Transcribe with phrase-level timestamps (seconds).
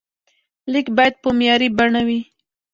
[0.71, 2.19] لیک باید په معیاري بڼه وي.